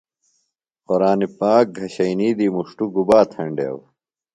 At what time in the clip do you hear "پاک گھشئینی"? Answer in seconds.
1.37-2.29